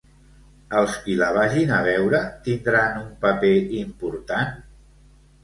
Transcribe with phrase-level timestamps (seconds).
[0.77, 3.53] Els qui la vagin a veure, tindran un paper
[3.83, 4.59] important?